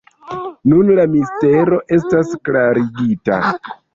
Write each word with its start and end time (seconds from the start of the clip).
Nun 0.71 0.87
la 0.99 1.05
mistero 1.15 1.79
estas 1.97 2.33
klarigita. 2.49 3.41